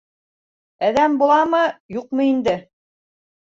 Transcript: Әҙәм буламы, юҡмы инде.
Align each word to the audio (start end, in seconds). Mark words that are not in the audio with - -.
Әҙәм 0.87 1.17
буламы, 1.23 1.59
юҡмы 1.97 2.27
инде. 2.31 2.57